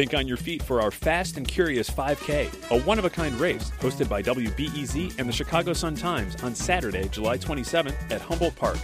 [0.00, 3.38] Think on your feet for our Fast and Curious 5K, a one of a kind
[3.38, 8.56] race hosted by WBEZ and the Chicago Sun Times on Saturday, July 27th at Humboldt
[8.56, 8.78] Park.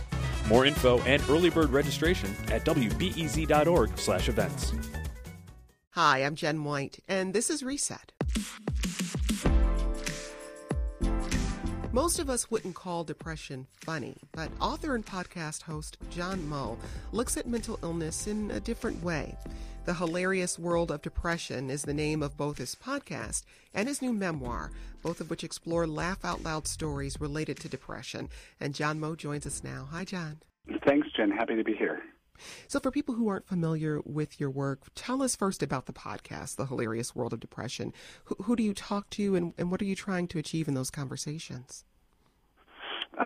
[0.47, 4.73] More info and early bird registration at wbez.org/events.
[5.93, 8.13] Hi, I'm Jen White, and this is Reset.
[11.93, 16.77] Most of us wouldn't call depression funny, but author and podcast host John Moe
[17.13, 19.35] looks at mental illness in a different way.
[19.87, 24.13] The Hilarious World of Depression is the name of both his podcast and his new
[24.13, 28.29] memoir, both of which explore laugh out loud stories related to depression.
[28.59, 29.87] And John Moe joins us now.
[29.93, 30.41] Hi, John.
[30.85, 31.31] Thanks, Jen.
[31.31, 32.03] Happy to be here.
[32.67, 36.57] So, for people who aren't familiar with your work, tell us first about the podcast,
[36.57, 37.93] The Hilarious World of Depression.
[38.25, 40.75] Who, who do you talk to, and, and what are you trying to achieve in
[40.75, 41.85] those conversations?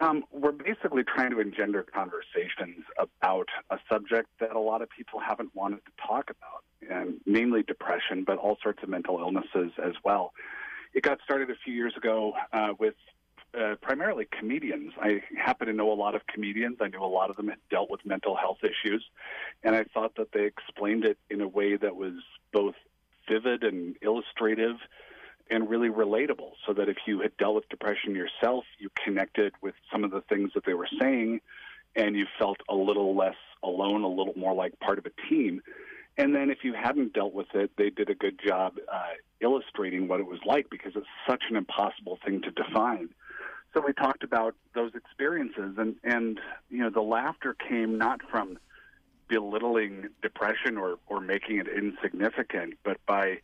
[0.01, 5.19] Um, we're basically trying to engender conversations about a subject that a lot of people
[5.19, 9.95] haven't wanted to talk about, and namely depression, but all sorts of mental illnesses as
[10.05, 10.33] well.
[10.95, 12.95] It got started a few years ago uh, with
[13.59, 14.93] uh, primarily comedians.
[15.01, 16.79] I happen to know a lot of comedians.
[16.81, 19.05] I knew a lot of them had dealt with mental health issues,
[19.65, 22.15] and I thought that they explained it in a way that was
[22.53, 22.75] both
[23.29, 24.77] vivid and illustrative
[25.51, 29.75] and really relatable so that if you had dealt with depression yourself, you connected with
[29.93, 31.41] some of the things that they were saying
[31.97, 35.61] and you felt a little less alone, a little more like part of a team.
[36.17, 40.07] And then if you hadn't dealt with it, they did a good job uh, illustrating
[40.07, 43.09] what it was like because it's such an impossible thing to define.
[43.75, 46.41] So we talked about those experiences, and and
[46.71, 48.59] you know the laughter came not from
[49.29, 53.39] belittling depression or or making it insignificant, but by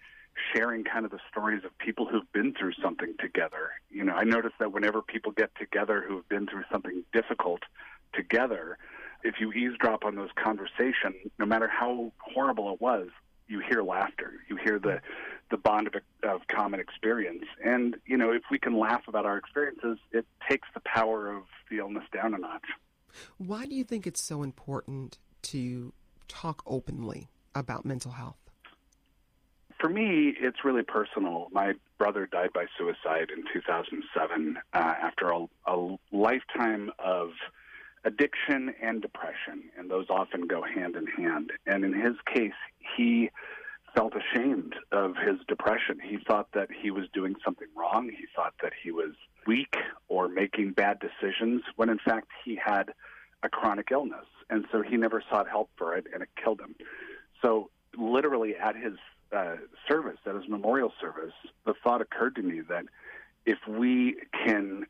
[0.54, 3.70] sharing kind of the stories of people who've been through something together.
[3.90, 7.62] You know, I notice that whenever people get together who've been through something difficult
[8.14, 8.78] together,
[9.22, 13.08] if you eavesdrop on those conversations, no matter how horrible it was,
[13.48, 14.32] you hear laughter.
[14.48, 15.00] You hear the
[15.48, 15.94] the bond of,
[16.28, 17.44] of common experience.
[17.64, 21.44] And you know, if we can laugh about our experiences, it takes the power of
[21.70, 22.66] the illness down a notch.
[23.38, 25.92] Why do you think it's so important to
[26.28, 28.45] talk openly about mental health?
[29.86, 31.46] For me, it's really personal.
[31.52, 37.30] My brother died by suicide in 2007 uh, after a, a lifetime of
[38.04, 41.52] addiction and depression, and those often go hand in hand.
[41.66, 42.58] And in his case,
[42.96, 43.30] he
[43.94, 46.00] felt ashamed of his depression.
[46.02, 48.08] He thought that he was doing something wrong.
[48.10, 49.12] He thought that he was
[49.46, 49.76] weak
[50.08, 52.92] or making bad decisions, when in fact he had
[53.44, 54.26] a chronic illness.
[54.50, 56.74] And so he never sought help for it, and it killed him.
[57.40, 58.94] So, literally, at his
[59.34, 59.56] uh,
[59.88, 61.32] service, at his memorial service,
[61.64, 62.84] the thought occurred to me that
[63.44, 64.86] if we can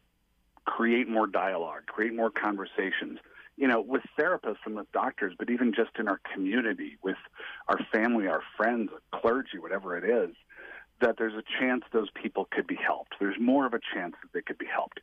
[0.65, 3.19] create more dialogue, create more conversations,
[3.57, 7.17] you know, with therapists and with doctors, but even just in our community, with
[7.69, 10.35] our family, our friends, clergy, whatever it is,
[11.01, 13.15] that there's a chance those people could be helped.
[13.21, 15.01] There's more of a chance that they could be helped.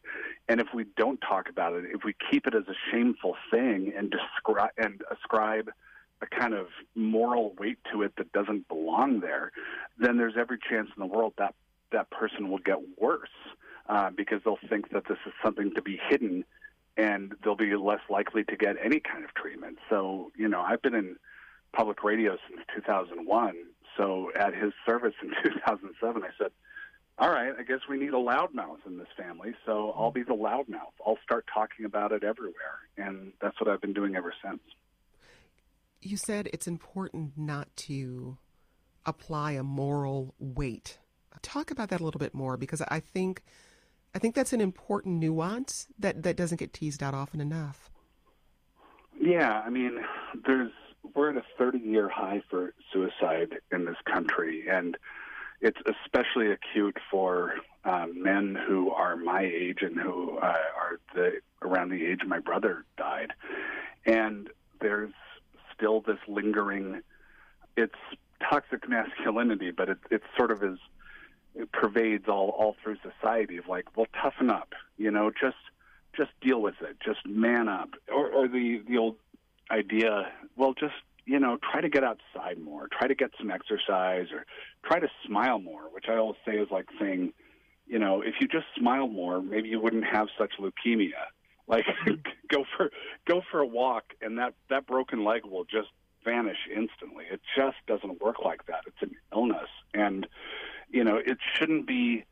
[0.49, 3.93] And if we don't talk about it, if we keep it as a shameful thing
[3.95, 5.69] and describe and ascribe
[6.23, 9.51] a kind of moral weight to it that doesn't belong there,
[9.97, 11.53] then there's every chance in the world that
[11.91, 13.29] that person will get worse
[13.89, 16.43] uh, because they'll think that this is something to be hidden
[16.97, 19.77] and they'll be less likely to get any kind of treatment.
[19.89, 21.15] So, you know, I've been in
[21.75, 23.55] public radio since 2001.
[23.97, 26.51] So at his service in 2007, I said,
[27.19, 29.53] all right, I guess we need a loudmouth in this family.
[29.65, 30.93] So I'll be the loudmouth.
[31.05, 32.79] I'll start talking about it everywhere.
[32.97, 34.61] And that's what I've been doing ever since.
[36.03, 38.37] You said it's important not to
[39.05, 40.99] apply a moral weight.
[41.41, 43.43] Talk about that a little bit more because I think
[44.15, 47.89] I think that's an important nuance that, that doesn't get teased out often enough.
[49.19, 49.99] Yeah, I mean,
[50.45, 50.71] there's
[51.15, 54.97] we're at a 30 year high for suicide in this country, and
[55.61, 61.39] it's especially acute for um, men who are my age and who uh, are the
[61.61, 63.33] around the age my brother died.
[64.05, 64.49] And
[64.81, 65.13] there's
[65.83, 67.01] still this lingering.
[67.75, 67.93] It's
[68.49, 70.79] toxic masculinity, but it, it sort of is
[71.55, 75.57] it pervades all all through society of like, well, toughen up, you know, just
[76.15, 79.15] just deal with it, just man up, or, or the the old
[79.71, 84.27] idea, well, just you know, try to get outside more, try to get some exercise,
[84.31, 84.45] or
[84.85, 87.33] try to smile more, which I always say is like saying,
[87.87, 91.31] you know, if you just smile more, maybe you wouldn't have such leukemia.
[91.67, 91.85] Like,
[92.49, 92.91] go for
[93.25, 95.89] go for a walk, and that that broken leg will just
[96.25, 97.25] vanish instantly.
[97.31, 98.81] It just doesn't work like that.
[98.87, 100.27] It's an illness, and
[100.89, 102.25] you know, it shouldn't be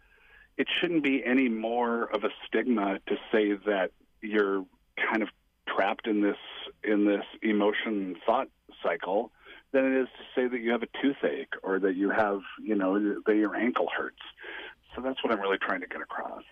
[0.57, 3.91] it shouldn't be any more of a stigma to say that
[4.21, 4.65] you're
[4.97, 5.29] kind of
[5.67, 6.37] trapped in this
[6.83, 8.47] in this emotion thought
[8.83, 9.31] cycle
[9.71, 12.75] than it is to say that you have a toothache or that you have, you
[12.75, 14.21] know, that your ankle hurts.
[14.95, 16.43] So that's what I'm really trying to get across.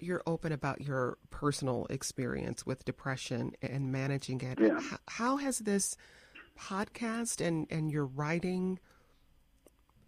[0.00, 4.58] You're open about your personal experience with depression and managing it.
[4.60, 4.80] Yeah.
[5.08, 5.96] How has this
[6.58, 8.78] podcast and, and your writing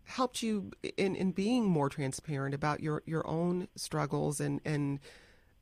[0.05, 4.99] helped you in, in being more transparent about your, your own struggles and, and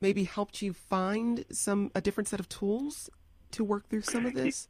[0.01, 3.09] maybe helped you find some a different set of tools
[3.51, 4.67] to work through some of this?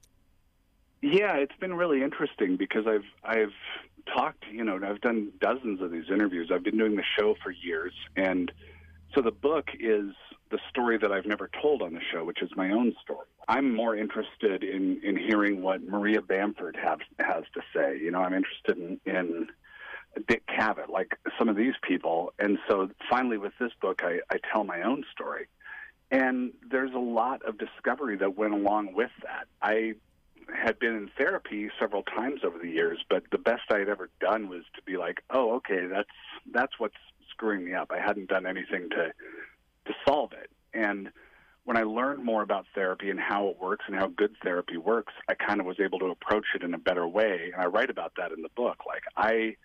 [1.02, 3.54] Yeah, it's been really interesting because I've I've
[4.14, 6.52] talked, you know, I've done dozens of these interviews.
[6.54, 8.52] I've been doing the show for years, and
[9.14, 10.14] so the book is
[10.52, 13.28] the story that I've never told on the show, which is my own story.
[13.48, 17.98] I'm more interested in in hearing what Maria Bamford have, has to say.
[18.00, 19.48] You know, I'm interested in, in
[20.28, 22.34] Dick Cavett, like some of these people.
[22.40, 25.48] And so finally, with this book, I, I tell my own story.
[26.12, 29.48] And there's a lot of discovery that went along with that.
[29.62, 29.94] I
[30.52, 34.10] had been in therapy several times over the years, but the best I had ever
[34.20, 36.10] done was to be like, "Oh, okay, that's
[36.52, 36.98] that's what's
[37.40, 39.14] screwing me up." I hadn't done anything to
[39.86, 40.50] to solve it.
[40.74, 41.12] And
[41.64, 45.14] when I learned more about therapy and how it works and how good therapy works,
[45.28, 47.52] I kind of was able to approach it in a better way.
[47.54, 48.78] And I write about that in the book.
[48.88, 49.56] Like I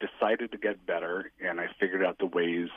[0.00, 2.68] decided to get better and I figured out the ways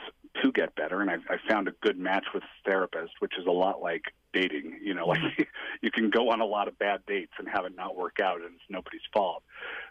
[0.42, 3.46] to get better and I, I found a good match with a therapist, which is
[3.46, 4.02] a lot like
[4.32, 4.80] dating.
[4.82, 5.42] You know, like mm-hmm.
[5.82, 8.40] you can go on a lot of bad dates and have it not work out
[8.40, 9.44] and it's nobody's fault.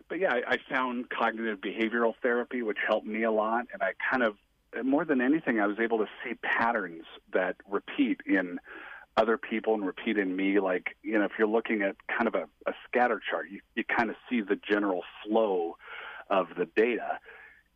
[0.09, 3.93] But yeah, I, I found cognitive behavioral therapy, which helped me a lot and I
[4.09, 4.35] kind of
[4.83, 7.03] more than anything I was able to see patterns
[7.33, 8.59] that repeat in
[9.17, 12.35] other people and repeat in me like you know if you're looking at kind of
[12.35, 15.75] a, a scatter chart you, you kind of see the general flow
[16.29, 17.19] of the data.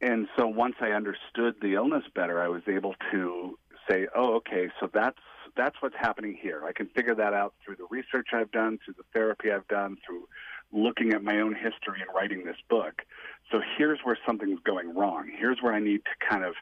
[0.02, 3.58] And so once I understood the illness better, I was able to
[3.90, 5.20] say, "Oh, okay, so that's
[5.56, 6.64] that's what's happening here.
[6.66, 9.98] I can figure that out through the research I've done, through the therapy I've done,
[10.06, 10.28] through
[10.72, 13.04] looking at my own history and writing this book.
[13.52, 15.30] So here's where something's going wrong.
[15.38, 16.56] Here's where I need to kind of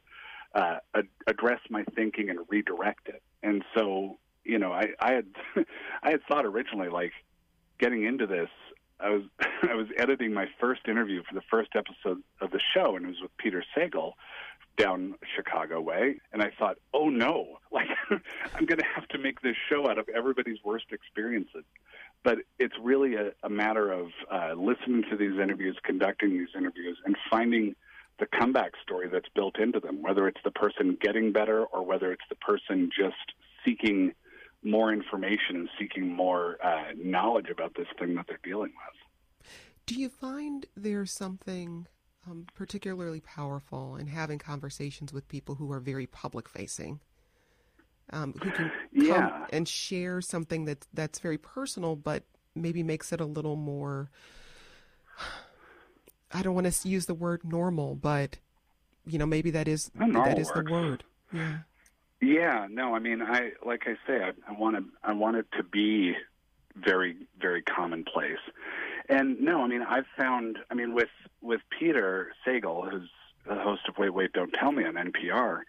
[0.53, 3.21] uh, ad- address my thinking and redirect it.
[3.41, 5.25] And so, you know, I, I had
[6.03, 7.13] I had thought originally like
[7.79, 8.49] getting into this
[9.03, 9.23] I was
[9.69, 13.09] I was editing my first interview for the first episode of the show, and it
[13.09, 14.13] was with Peter Sagal
[14.75, 19.41] down Chicago way, and I thought, oh no, like I'm going to have to make
[19.41, 21.63] this show out of everybody's worst experiences.
[22.23, 26.97] But it's really a, a matter of uh, listening to these interviews, conducting these interviews,
[27.05, 27.75] and finding
[28.19, 32.11] the comeback story that's built into them, whether it's the person getting better or whether
[32.11, 33.33] it's the person just
[33.65, 34.13] seeking
[34.63, 39.47] more information and seeking more uh, knowledge about this thing that they're dealing with.
[39.85, 41.87] Do you find there's something
[42.29, 46.99] um, particularly powerful in having conversations with people who are very public facing?
[48.11, 49.29] Um, who can yeah.
[49.29, 52.23] come and share something that that's very personal, but
[52.53, 54.09] maybe makes it a little more.
[56.33, 58.37] I don't want to use the word normal, but
[59.05, 60.67] you know maybe that is that is works.
[60.67, 61.03] the word.
[61.31, 61.57] Yeah.
[62.21, 65.45] Yeah, no, I mean, I like I say, I, I want to, I want it
[65.57, 66.15] to be
[66.75, 68.39] very, very commonplace.
[69.09, 71.09] And no, I mean, I've found, I mean, with
[71.41, 73.09] with Peter Sagal, who's
[73.45, 75.61] the host of Wait, Wait, Don't Tell Me on NPR,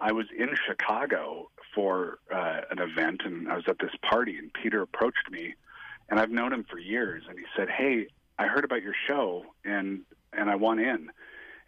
[0.00, 4.50] I was in Chicago for uh, an event, and I was at this party, and
[4.54, 5.54] Peter approached me,
[6.08, 8.06] and I've known him for years, and he said, "Hey,
[8.40, 10.00] I heard about your show, and
[10.32, 11.10] and I want in."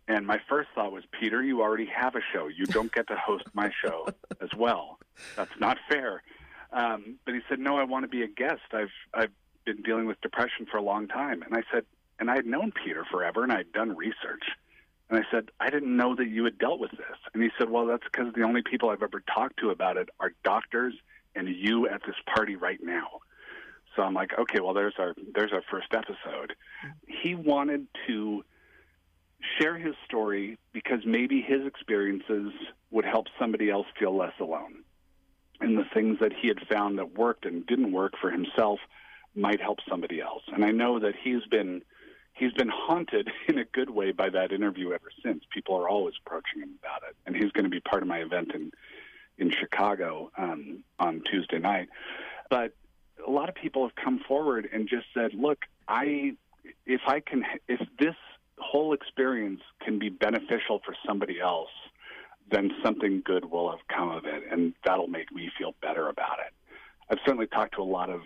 [0.08, 2.48] And my first thought was, Peter, you already have a show.
[2.48, 4.08] You don't get to host my show
[4.40, 4.98] as well.
[5.36, 6.22] That's not fair.
[6.72, 8.62] Um, but he said, No, I want to be a guest.
[8.72, 9.30] I've I've
[9.64, 11.42] been dealing with depression for a long time.
[11.42, 11.84] And I said,
[12.18, 14.44] and I had known Peter forever, and I'd done research.
[15.08, 17.18] And I said, I didn't know that you had dealt with this.
[17.34, 20.08] And he said, Well, that's because the only people I've ever talked to about it
[20.20, 20.94] are doctors
[21.34, 23.20] and you at this party right now.
[23.96, 26.54] So I'm like, okay, well, there's our there's our first episode.
[27.06, 28.44] He wanted to
[29.58, 32.52] share his story because maybe his experiences
[32.90, 34.84] would help somebody else feel less alone.
[35.60, 38.80] And the things that he had found that worked and didn't work for himself
[39.34, 40.42] might help somebody else.
[40.52, 41.82] And I know that he's been
[42.34, 45.44] he's been haunted in a good way by that interview ever since.
[45.52, 48.18] People are always approaching him about it, and he's going to be part of my
[48.18, 48.72] event in
[49.38, 51.88] in Chicago um, on Tuesday night.
[52.50, 52.74] But
[53.26, 56.36] a lot of people have come forward and just said, "Look, I
[56.86, 58.16] if I can if this
[58.58, 61.70] whole experience can be beneficial for somebody else,
[62.50, 66.38] then something good will have come of it, and that'll make me feel better about
[66.46, 66.52] it.
[67.10, 68.22] I've certainly talked to a lot of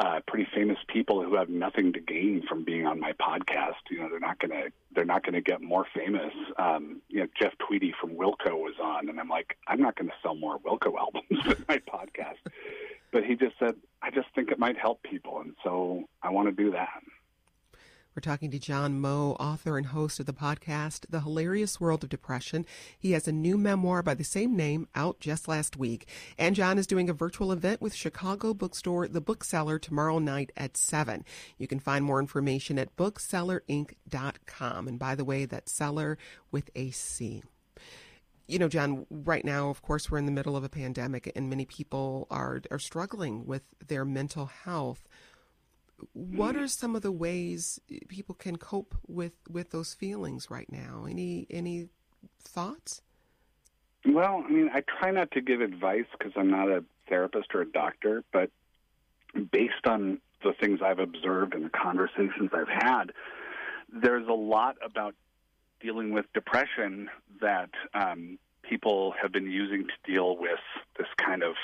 [0.00, 3.74] uh, pretty famous people who have nothing to gain from being on my podcast.
[3.90, 6.32] You know, they're not gonna they're not gonna get more famous.
[6.58, 10.12] Um, you know, Jeff Tweedy from Wilco was on, and I'm like, I'm not gonna
[10.22, 12.38] sell more Wilco albums with my podcast.
[13.12, 16.48] But he just said, I just think it might help people, and so I want
[16.48, 17.02] to do that.
[18.14, 22.10] We're talking to John Moe, author and host of the podcast, The Hilarious World of
[22.10, 22.66] Depression.
[22.98, 26.08] He has a new memoir by the same name out just last week.
[26.36, 30.50] And John is doing a virtual event with Chicago bookstore The Book Cellar tomorrow night
[30.56, 31.24] at 7.
[31.56, 34.88] You can find more information at bookcellarinc.com.
[34.88, 36.18] And by the way, that's cellar
[36.50, 37.44] with a C
[38.50, 41.48] you know, John, right now, of course, we're in the middle of a pandemic and
[41.48, 45.06] many people are, are struggling with their mental health
[46.12, 51.06] what are some of the ways people can cope with with those feelings right now?
[51.08, 51.88] Any any
[52.42, 53.02] thoughts?
[54.06, 57.60] Well, I mean, I try not to give advice because I'm not a therapist or
[57.62, 58.50] a doctor, but
[59.52, 63.12] based on the things I've observed and the conversations I've had,
[63.92, 65.14] there's a lot about
[65.80, 67.08] dealing with depression
[67.40, 70.60] that um, people have been using to deal with
[70.98, 71.54] this kind of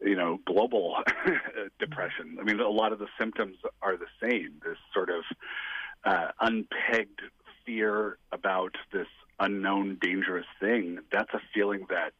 [0.00, 0.96] you know, global
[1.78, 2.36] depression.
[2.40, 4.60] I mean, a lot of the symptoms are the same.
[4.64, 5.24] This sort of
[6.04, 7.20] uh, unpegged
[7.64, 9.06] fear about this
[9.40, 10.98] unknown, dangerous thing.
[11.10, 12.12] That's a feeling that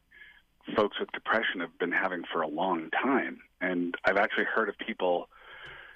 [0.74, 3.40] folks with depression have been having for a long time.
[3.60, 5.28] And I've actually heard of people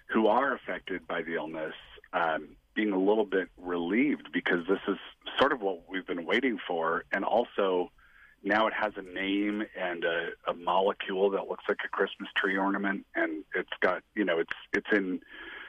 [0.08, 1.74] who are affected by the illness
[2.12, 2.48] um,
[2.78, 4.99] being a little bit relieved because this is
[5.37, 7.90] sort of what we've been waiting for, and also
[8.44, 12.56] now it has a name and a, a molecule that looks like a Christmas tree
[12.56, 15.20] ornament, and it's got you know it's it's in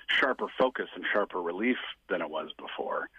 [0.06, 1.78] sharper focus and sharper relief
[2.10, 3.10] than it was before.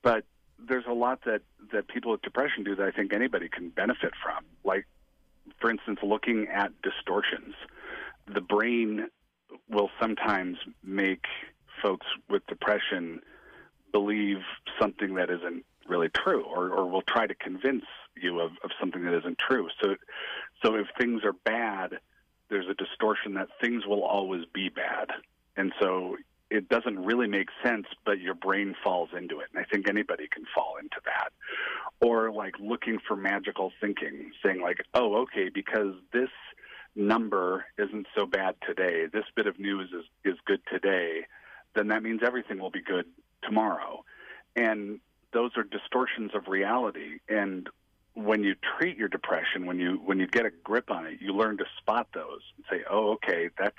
[0.00, 0.24] But
[0.58, 4.14] there's a lot that that people with depression do that I think anybody can benefit
[4.22, 4.42] from.
[4.64, 4.86] Like,
[5.60, 7.54] for instance, looking at distortions.
[8.26, 9.08] The brain
[9.68, 11.26] will sometimes make
[11.82, 13.20] folks with depression
[13.94, 14.38] believe
[14.80, 17.84] something that isn't really true, or, or will try to convince
[18.20, 19.68] you of, of something that isn't true.
[19.80, 19.94] So,
[20.64, 21.98] so if things are bad,
[22.50, 25.10] there's a distortion that things will always be bad,
[25.56, 26.16] and so
[26.50, 29.46] it doesn't really make sense, but your brain falls into it.
[29.54, 31.30] And I think anybody can fall into that.
[32.00, 36.28] Or like looking for magical thinking, saying like, oh, okay, because this
[36.94, 41.22] number isn't so bad today, this bit of news is, is good today,
[41.74, 43.06] then that means everything will be good
[43.46, 44.04] tomorrow.
[44.56, 45.00] And
[45.32, 47.18] those are distortions of reality.
[47.28, 47.68] And
[48.14, 51.32] when you treat your depression, when you when you get a grip on it, you
[51.32, 53.76] learn to spot those and say, "Oh, okay, that's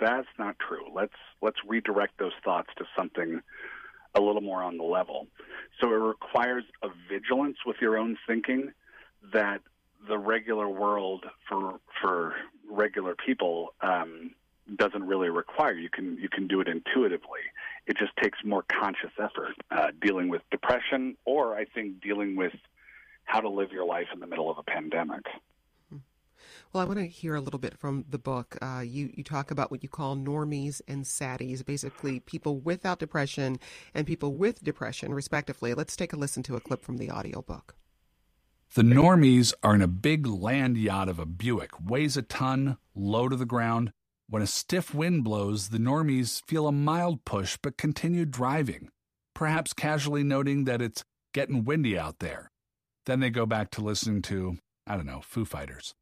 [0.00, 0.86] that's not true.
[0.94, 3.40] Let's let's redirect those thoughts to something
[4.14, 5.26] a little more on the level."
[5.80, 8.72] So it requires a vigilance with your own thinking
[9.32, 9.60] that
[10.06, 12.34] the regular world for for
[12.70, 14.30] regular people um,
[14.76, 15.74] doesn't really require.
[15.74, 17.40] You can you can do it intuitively.
[17.86, 22.52] It just takes more conscious effort uh, dealing with depression, or I think dealing with
[23.24, 25.24] how to live your life in the middle of a pandemic.
[26.72, 28.56] Well, I want to hear a little bit from the book.
[28.62, 33.58] Uh, you you talk about what you call normies and saddies, basically people without depression
[33.94, 35.74] and people with depression, respectively.
[35.74, 37.74] Let's take a listen to a clip from the audiobook.
[38.74, 43.28] The normies are in a big land yacht of a Buick, weighs a ton, low
[43.28, 43.92] to the ground.
[44.32, 48.88] When a stiff wind blows, the normies feel a mild push but continue driving,
[49.34, 52.50] perhaps casually noting that it's getting windy out there.
[53.04, 55.92] Then they go back to listening to, I don't know, Foo Fighters.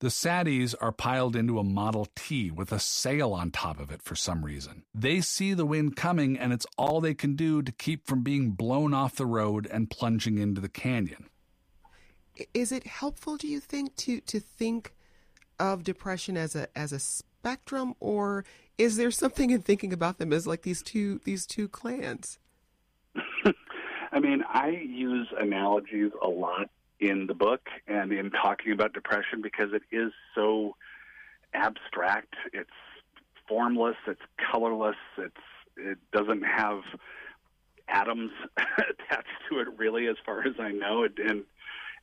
[0.00, 4.02] The saddies are piled into a Model T with a sail on top of it
[4.02, 4.82] for some reason.
[4.94, 8.50] They see the wind coming, and it's all they can do to keep from being
[8.50, 11.30] blown off the road and plunging into the canyon.
[12.52, 14.92] Is it helpful, do you think, to, to think
[15.58, 17.00] of depression as a as a
[17.48, 18.44] spectrum, or
[18.76, 22.38] is there something in thinking about them as like these two these two clans?
[24.12, 26.68] I mean, I use analogies a lot
[27.00, 30.76] in the book and in talking about depression because it is so
[31.54, 32.34] abstract.
[32.52, 32.70] It's
[33.48, 33.96] formless.
[34.06, 34.20] It's
[34.52, 34.96] colorless.
[35.16, 35.36] It's
[35.76, 36.82] it doesn't have
[37.88, 41.44] atoms attached to it really, as far as I know, it, and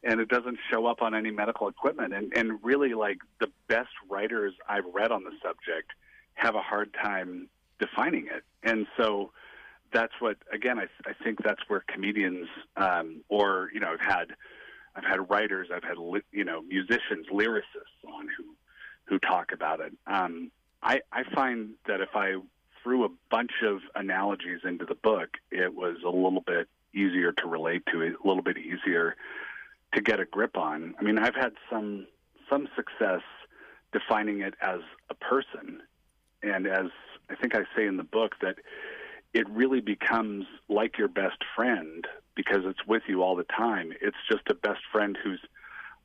[0.05, 2.13] and it doesn't show up on any medical equipment.
[2.13, 5.91] And and really, like the best writers I've read on the subject
[6.35, 8.43] have a hard time defining it.
[8.63, 9.31] And so
[9.91, 12.47] that's what again I, I think that's where comedians
[12.77, 14.35] um, or you know I've had
[14.95, 15.97] I've had writers I've had
[16.31, 18.43] you know musicians lyricists on who
[19.05, 19.93] who talk about it.
[20.07, 20.51] Um,
[20.83, 22.35] I I find that if I
[22.83, 27.47] threw a bunch of analogies into the book, it was a little bit easier to
[27.47, 29.15] relate to, a little bit easier
[29.93, 30.95] to get a grip on.
[30.99, 32.07] I mean, I've had some
[32.49, 33.21] some success
[33.91, 35.81] defining it as a person,
[36.43, 36.87] and as
[37.29, 38.55] I think I say in the book that
[39.33, 43.91] it really becomes like your best friend because it's with you all the time.
[44.01, 45.41] It's just a best friend who's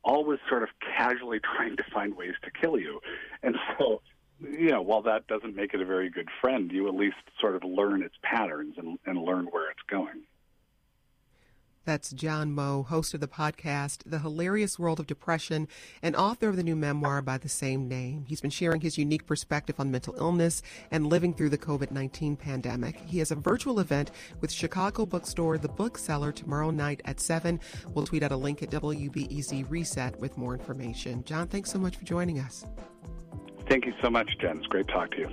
[0.03, 2.99] always sort of casually trying to find ways to kill you.
[3.43, 4.01] And so
[4.41, 7.55] you know, while that doesn't make it a very good friend, you at least sort
[7.55, 10.23] of learn its patterns and, and learn where it's going.
[11.83, 15.67] That's John Moe, host of the podcast, The Hilarious World of Depression,
[16.03, 18.25] and author of the new memoir by the same name.
[18.27, 20.61] He's been sharing his unique perspective on mental illness
[20.91, 22.97] and living through the COVID 19 pandemic.
[23.07, 24.11] He has a virtual event
[24.41, 27.59] with Chicago bookstore The Book Cellar tomorrow night at 7.
[27.95, 31.23] We'll tweet out a link at WBEZ Reset with more information.
[31.23, 32.63] John, thanks so much for joining us.
[33.67, 34.57] Thank you so much, Jen.
[34.57, 35.29] It's great to talk to you.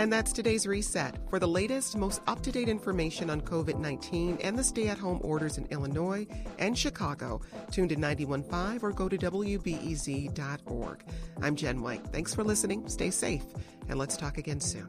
[0.00, 1.18] And that's today's reset.
[1.28, 4.96] For the latest, most up to date information on COVID 19 and the stay at
[4.96, 6.26] home orders in Illinois
[6.58, 11.04] and Chicago, tune to 915 or go to WBEZ.org.
[11.42, 12.06] I'm Jen White.
[12.06, 12.88] Thanks for listening.
[12.88, 13.44] Stay safe,
[13.90, 14.88] and let's talk again soon.